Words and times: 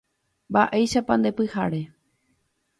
Mba'éichapa 0.51 1.13
ndepyhare. 1.17 1.81